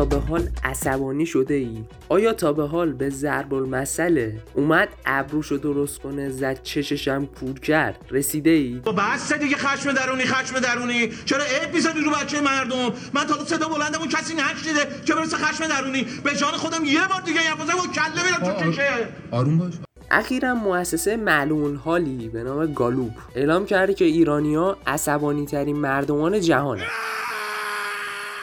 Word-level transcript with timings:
تا 0.00 0.06
به 0.06 0.18
حال 0.18 0.48
عصبانی 0.64 1.26
شده 1.26 1.54
ای؟ 1.54 1.84
آیا 2.08 2.32
تا 2.32 2.52
به 2.52 2.66
حال 2.66 2.92
به 2.92 3.10
ضرب 3.10 3.54
المثله 3.54 4.42
اومد 4.54 4.88
ابروشو 5.06 5.56
درست 5.56 5.98
کنه 5.98 6.30
زد 6.30 6.62
چششم 6.62 7.26
کور 7.26 7.58
کرد 7.58 7.96
رسیده 8.10 8.50
ای؟ 8.50 8.80
با 8.84 8.92
بس 8.92 9.32
دیگه 9.32 9.56
خشم 9.56 9.92
درونی 9.92 10.24
خشم 10.24 10.60
درونی. 10.60 11.08
چرا 11.24 11.44
عیب 11.44 11.74
می‌زنی 11.74 12.00
رو 12.00 12.10
بچه 12.10 12.40
مردم؟ 12.40 12.94
من 13.14 13.24
تا 13.26 13.44
صدا 13.44 13.68
بلندمون 13.68 14.08
کسی 14.08 14.34
نشنیده 14.34 15.02
که 15.04 15.14
برسه 15.14 15.36
خشم 15.36 15.68
درونی. 15.68 16.06
به 16.24 16.36
جان 16.36 16.52
خودم 16.52 16.84
یه 16.84 17.08
بار 17.08 17.20
دیگه 17.20 17.40
یه 17.44 17.54
و 17.54 17.92
کله 17.92 18.24
میرم 18.24 18.52
تو 18.52 18.70
چشه 18.72 19.08
آروم 19.30 19.58
باش. 19.58 19.74
اخیرا 20.10 20.54
مؤسسه 20.54 21.16
معلوم 21.16 21.76
حالی 21.84 22.28
به 22.28 22.42
نام 22.42 22.72
گالوب 22.72 23.10
اعلام 23.34 23.66
کرده 23.66 23.94
که 23.94 24.04
ایرانیا 24.04 24.76
عصبانی 24.86 25.46
ترین 25.46 25.76
مردمان 25.76 26.40
جهانه 26.40 26.86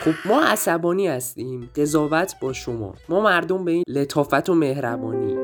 خب 0.08 0.30
ما 0.30 0.42
عصبانی 0.42 1.08
هستیم. 1.08 1.70
قضاوت 1.76 2.36
با 2.42 2.54
شما. 2.54 2.94
ما 3.10 3.22
مردم 3.22 3.66
به 3.66 3.72
این 3.72 3.84
لطافت 3.88 4.50
و 4.50 4.56
مهربانی. 4.56 5.36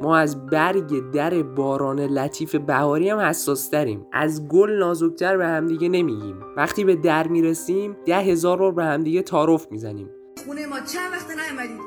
ما 0.00 0.16
از 0.16 0.46
برگ 0.46 1.10
در 1.10 1.42
باران 1.42 2.00
لطیف 2.00 2.54
بهاری 2.54 3.10
هم 3.10 3.18
حساس 3.18 3.68
تریم 3.68 4.06
از 4.12 4.48
گل 4.48 4.70
نازکتر 4.70 5.36
به 5.36 5.46
همدیگه 5.46 5.88
نمیگیم. 5.88 6.36
وقتی 6.56 6.84
به 6.84 6.96
در 6.96 7.28
می‌رسیم 7.28 7.96
ده 8.06 8.16
هزار 8.16 8.56
بار 8.56 8.72
به 8.72 8.84
همدیگه 8.84 9.22
تعارف 9.22 9.66
می‌زنیم. 9.70 10.10
خونه 10.44 10.66
ما 10.66 10.76
چند 10.76 11.12
وقت 11.12 11.26
نیومدید؟ 11.30 11.80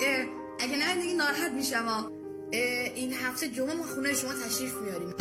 اگه 0.60 0.78
نه 0.78 1.02
دیگه 1.02 1.18
ناراحت 1.18 1.52
میشم 1.56 1.86
این 2.96 3.14
هفته 3.14 3.48
جمعه 3.48 3.76
ما 3.76 3.84
خونه 3.84 4.14
شما 4.14 4.32
تشریف 4.32 4.74
میاریم. 4.82 5.14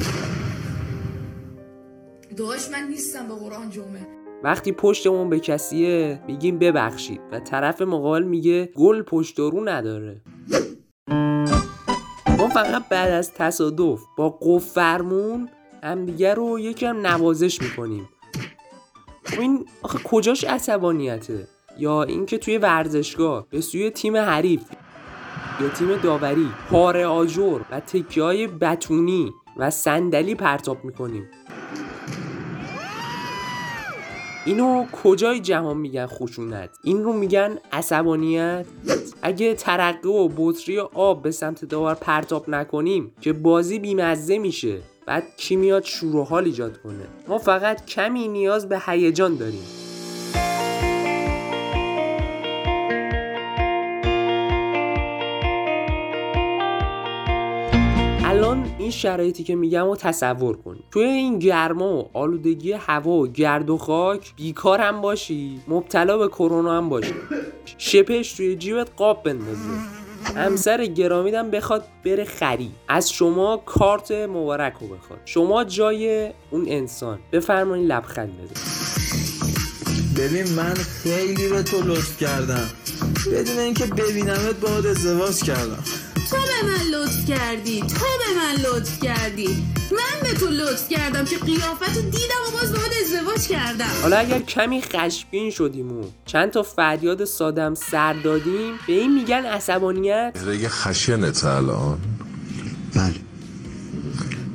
داشت 2.36 2.72
من 2.72 2.88
نیستم 2.88 3.28
به 3.28 3.34
قرآن 3.34 3.70
جمعه 3.70 4.06
وقتی 4.42 4.72
پشتمون 4.72 5.30
به 5.30 5.40
کسیه 5.40 6.20
میگیم 6.26 6.58
ببخشید 6.58 7.20
و 7.32 7.40
طرف 7.40 7.82
مقابل 7.82 8.22
میگه 8.22 8.66
گل 8.66 9.02
پشت 9.02 9.38
رو 9.38 9.68
نداره. 9.68 10.22
ما 12.38 12.48
فقط 12.48 12.88
بعد 12.88 13.10
از 13.10 13.32
تصادف 13.32 14.00
با 14.16 14.38
قفرمون 14.42 15.48
همدیگه 15.82 16.34
رو 16.34 16.58
یکم 16.58 17.06
نوازش 17.06 17.62
می‌کنیم. 17.62 18.08
این 19.38 19.66
آخه 19.82 19.98
کجاش 20.04 20.44
عصبانیته؟ 20.44 21.48
یا 21.78 22.02
اینکه 22.02 22.38
توی 22.38 22.58
ورزشگاه 22.58 23.46
به 23.50 23.60
سوی 23.60 23.90
تیم 23.90 24.16
حریف 24.16 24.62
یا 25.60 25.68
تیم 25.68 25.96
داوری 25.96 26.48
پاره 26.70 27.06
آجر 27.06 27.60
و 27.70 27.80
تکیه 27.80 28.22
های 28.22 28.46
بتونی 28.46 29.32
و 29.56 29.70
صندلی 29.70 30.34
پرتاب 30.34 30.84
می‌کنیم. 30.84 31.30
اینو 34.46 34.86
کجای 34.92 35.40
جهان 35.40 35.76
میگن 35.76 36.06
خشونت؟ 36.06 36.70
این 36.82 37.04
رو 37.04 37.12
میگن 37.12 37.58
عصبانیت. 37.72 38.66
اگه 39.22 39.54
ترقه 39.54 40.08
و 40.08 40.28
بطری 40.36 40.78
آب 40.78 41.22
به 41.22 41.30
سمت 41.30 41.64
داور 41.64 41.94
پرتاب 41.94 42.50
نکنیم 42.50 43.12
که 43.20 43.32
بازی 43.32 43.78
بیمزه 43.78 44.38
میشه 44.38 44.80
بعد 45.06 45.24
کی 45.36 45.56
میاد 45.56 45.84
شور 45.84 46.16
و 46.16 46.24
حال 46.24 46.44
ایجاد 46.44 46.82
کنه؟ 46.82 47.06
ما 47.28 47.38
فقط 47.38 47.86
کمی 47.86 48.28
نیاز 48.28 48.68
به 48.68 48.82
هیجان 48.86 49.36
داریم. 49.36 49.83
الان 58.34 58.74
این 58.78 58.90
شرایطی 58.90 59.44
که 59.44 59.54
میگم 59.54 59.84
رو 59.84 59.96
تصور 59.96 60.56
کن. 60.56 60.76
توی 60.90 61.04
این 61.04 61.38
گرما 61.38 61.96
و 61.96 62.10
آلودگی 62.12 62.72
هوا 62.72 63.10
و 63.10 63.26
گرد 63.26 63.70
و 63.70 63.78
خاک 63.78 64.34
بیکار 64.36 64.80
هم 64.80 65.00
باشی 65.00 65.60
مبتلا 65.68 66.18
به 66.18 66.28
کرونا 66.28 66.76
هم 66.76 66.88
باشی. 66.88 67.14
شپش 67.78 68.32
توی 68.32 68.56
جیبت 68.56 68.88
قاب 68.96 69.22
بندازی. 69.22 69.68
همسر 70.36 70.86
گرامیدم 70.86 71.50
بخواد 71.50 71.84
بره 72.04 72.24
خری 72.24 72.70
از 72.88 73.12
شما 73.12 73.56
کارت 73.56 74.12
مبارک 74.12 74.74
رو 74.80 74.86
بخواد. 74.88 75.18
شما 75.24 75.64
جای 75.64 76.30
اون 76.50 76.64
انسان. 76.68 77.18
بفرمایید 77.32 77.92
لبخند 77.92 78.32
بزن 78.38 78.60
ببین 80.16 80.54
من 80.56 80.74
خیلی 80.74 81.48
به 81.48 81.62
تو 81.62 81.82
لطف 81.82 82.20
کردم. 82.20 82.70
بدون 83.32 83.58
اینکه 83.58 83.86
ببینمت 83.86 84.60
باید 84.60 84.86
ازدواج 84.86 85.42
کردم. 85.42 85.84
تو 86.30 86.36
به 86.36 86.68
من 86.68 86.98
لطف 86.98 87.28
کردی 87.28 87.80
تو 87.80 88.06
به 88.18 88.40
من 88.40 88.62
لطف 88.62 89.02
کردی. 89.02 89.48
من 89.92 90.20
به 90.22 90.34
تو 90.38 90.46
لطف 90.46 90.88
کردم 90.88 91.24
که 91.24 91.38
قیافت 91.38 91.98
دیدم 91.98 92.42
و 92.48 92.50
باز 92.60 92.72
باید 92.72 92.92
ازدواج 93.04 93.48
کردم. 93.48 93.90
حالا 94.02 94.16
اگر 94.16 94.38
کمی 94.38 94.82
خشمگین 94.82 95.50
شدیم 95.50 95.92
و 95.92 96.04
چند 96.26 96.50
تا 96.50 96.62
فریاد 96.62 97.24
سادم 97.24 97.74
سر 97.74 98.12
دادیم 98.12 98.74
به 98.86 98.92
این 98.92 99.14
میگن 99.14 99.44
عصبانیت؟ 99.46 100.36
رگ 100.46 100.68
خشنت 100.68 101.44
الان. 101.44 101.98
بله. 102.94 103.14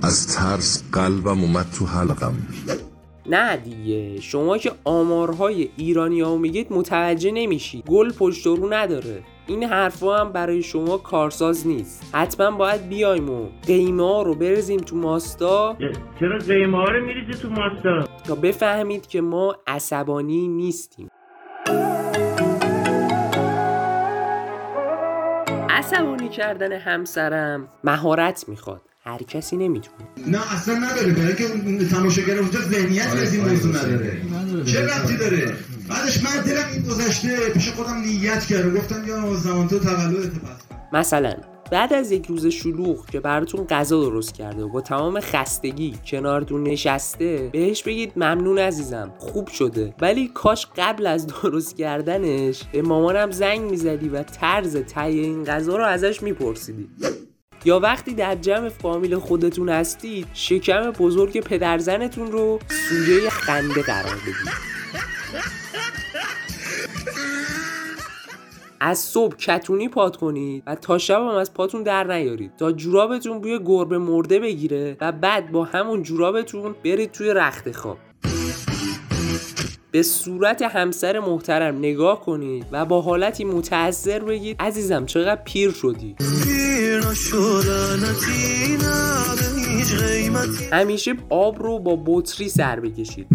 از 0.02 0.28
ترس 0.28 0.84
قلبم 0.92 1.42
اومد 1.42 1.66
تو 1.80 1.86
حلقم. 1.86 2.38
نه 3.32 3.58
دیگه. 3.58 4.22
شما 4.22 4.58
که 4.58 4.72
آمارهای 4.84 5.70
ایرانی 5.78 6.22
ها 6.22 6.38
میگید 6.38 6.74
متوجه 6.74 7.32
نمیشی. 7.32 7.84
گل 7.88 8.12
پشت 8.12 8.46
رو 8.46 8.74
نداره. 8.74 9.24
این 9.48 9.64
حرفا 9.64 10.18
هم 10.18 10.32
برای 10.32 10.64
شما 10.64 10.98
کارساز 10.98 11.68
نیست. 11.68 12.16
حتما 12.16 12.58
باید 12.58 12.90
بیایم 12.90 13.30
و 13.30 13.48
قیمه 13.68 14.04
ها 14.04 14.22
رو 14.22 14.36
برزیم 14.36 14.80
تو 14.80 14.96
ماستا. 14.96 15.78
چرا 16.20 16.38
قیمه 16.38 16.78
ها 16.78 16.84
رو 16.84 17.06
میریزی 17.06 17.42
تو 17.42 17.50
ماستا؟ 17.50 18.08
تا 18.28 18.36
بفهمید 18.36 19.08
که 19.08 19.22
ما 19.22 19.56
عصبانی 19.68 20.48
نیستیم. 20.48 21.10
عصبانی 25.70 26.30
کردن 26.30 26.72
همسرم 26.72 27.68
مهارت 27.84 28.46
می‌خواد. 28.50 28.89
هر 29.04 29.18
کسی 29.18 29.58
نمی‌تونه 29.58 29.98
نه 30.28 30.54
اصلا 30.54 30.76
نداره. 30.76 31.14
برای 31.14 31.36
که 31.36 31.46
تماشاگر 31.86 32.38
اونجا 32.38 32.60
ذهنیت 32.60 33.08
از 33.08 33.34
این 33.34 33.50
موضوع 33.50 33.76
نداره. 33.76 34.22
چه 34.66 34.82
ربطی 34.82 35.18
داره؟ 35.18 35.54
بعدش 35.90 36.24
من 36.24 36.42
دلم 36.46 36.66
این 36.74 36.84
گذشته 36.84 37.50
پیش 37.50 37.70
خودم 37.70 38.02
نیت 38.02 38.46
کردم 38.46 38.76
گفتم 38.76 39.08
یا 39.08 39.36
زمان 39.36 39.68
تو 39.68 39.80
تولدت 39.80 40.30
پس. 40.30 40.62
مثلا 40.94 41.34
بعد 41.72 41.94
از 41.94 42.12
یک 42.12 42.26
روز 42.26 42.48
شلوغ 42.48 43.06
که 43.06 43.20
براتون 43.20 43.66
غذا 43.68 44.02
درست 44.04 44.34
کرده 44.34 44.64
و 44.64 44.70
با 44.70 44.82
تمام 44.82 45.20
خستگی 45.20 45.94
کنارتون 46.06 46.64
نشسته 46.64 47.50
بهش 47.54 47.84
بگید 47.84 48.12
ممنون 48.16 48.60
عزیزم 48.60 49.14
خوب 49.18 49.48
شده. 49.48 49.94
ولی 50.02 50.32
کاش 50.34 50.68
قبل 50.78 51.08
از 51.08 51.28
درست 51.28 51.78
کردنش 51.78 52.64
به 52.72 52.82
مامانم 52.82 53.32
زنگ 53.32 53.62
می‌زدی 53.62 54.10
و 54.10 54.24
طرز 54.24 54.78
تهیه 54.78 55.24
این 55.24 55.44
غذا 55.44 55.78
رو 55.78 55.86
ازش 55.86 56.24
میپرسیدی. 56.24 56.90
یا 57.66 57.80
وقتی 57.80 58.14
در 58.14 58.36
جمع 58.36 58.70
فامیل 58.70 59.16
خودتون 59.16 59.70
هستید 59.70 60.28
شکم 60.34 60.92
بزرگ 60.92 61.40
پدرزنتون 61.40 62.32
رو 62.32 62.60
سوژه 62.90 63.30
خنده 63.30 63.82
قرار 63.82 64.16
بدید. 64.16 64.70
از 68.80 69.00
صبح 69.00 69.36
کتونی 69.36 69.90
پات 69.90 70.16
کنید 70.16 70.64
و 70.68 70.76
تا 70.76 70.98
شب 70.98 71.22
هم 71.22 71.28
از 71.28 71.54
پاتون 71.54 71.84
در 71.84 72.04
نیارید. 72.04 72.52
تا 72.58 72.72
جورابتون 72.72 73.40
بوی 73.40 73.60
گربه 73.66 73.98
مرده 73.98 74.40
بگیره 74.40 74.98
و 75.02 75.12
بعد 75.12 75.52
با 75.52 75.64
همون 75.64 76.04
جورابتون 76.04 76.76
برید 76.86 77.12
توی 77.12 77.34
رخت 77.34 77.72
خواب. 77.72 77.98
به 79.92 80.04
صورت 80.04 80.62
همسر 80.62 81.20
محترم 81.20 81.78
نگاه 81.78 82.22
کنید 82.22 82.66
و 82.72 82.86
با 82.86 83.02
حالتی 83.02 83.46
متأثر 83.46 84.20
بگید 84.20 84.56
عزیزم 84.60 85.06
چقدر 85.06 85.42
پیر 85.44 85.72
شدی. 85.72 86.16
همیشه 90.72 91.14
آب 91.30 91.64
رو 91.64 91.80
با 91.80 92.04
بطری 92.06 92.50
سر 92.50 92.80
بکشید. 92.80 93.28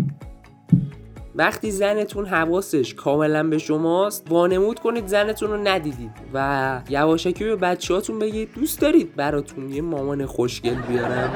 وقتی 1.37 1.71
زنتون 1.71 2.27
حواسش 2.27 2.95
کاملا 2.95 3.43
به 3.43 3.59
شماست 3.59 4.27
وانمود 4.31 4.79
کنید 4.79 5.07
زنتون 5.07 5.51
رو 5.51 5.57
ندیدید 5.57 6.11
و 6.35 6.81
یواشکی 6.89 7.45
به 7.45 7.57
بچهاتون 7.57 8.19
بگید 8.19 8.49
دوست 8.55 8.81
دارید 8.81 9.17
براتون 9.17 9.73
یه 9.73 9.83
مامان 9.83 10.27
خوشگل 10.27 10.75
بیارم؟ 10.75 11.31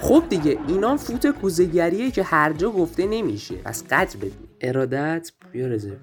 خب 0.00 0.22
دیگه 0.28 0.58
اینا 0.68 0.96
فوت 0.96 1.26
کوزگریه 1.26 2.10
که 2.10 2.22
هر 2.22 2.52
جا 2.52 2.70
گفته 2.70 3.06
نمیشه. 3.06 3.54
پس 3.54 3.84
قدر 3.90 4.16
بدید. 4.16 4.48
ارادت 4.60 5.32
بیا 5.52 5.66
رزرو. 5.66 5.96